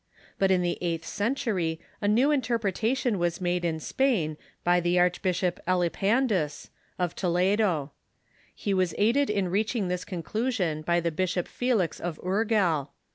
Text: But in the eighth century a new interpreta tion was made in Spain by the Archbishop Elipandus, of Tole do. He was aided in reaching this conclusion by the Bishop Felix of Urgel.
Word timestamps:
But 0.39 0.49
in 0.49 0.63
the 0.63 0.79
eighth 0.81 1.05
century 1.05 1.79
a 2.01 2.07
new 2.07 2.29
interpreta 2.31 2.97
tion 2.97 3.19
was 3.19 3.39
made 3.39 3.63
in 3.63 3.79
Spain 3.79 4.35
by 4.63 4.79
the 4.79 4.97
Archbishop 4.97 5.59
Elipandus, 5.67 6.69
of 6.97 7.15
Tole 7.15 7.55
do. 7.55 7.91
He 8.55 8.73
was 8.73 8.95
aided 8.97 9.29
in 9.29 9.49
reaching 9.49 9.89
this 9.89 10.03
conclusion 10.03 10.81
by 10.81 11.01
the 11.01 11.11
Bishop 11.11 11.47
Felix 11.47 11.99
of 11.99 12.19
Urgel. 12.23 12.89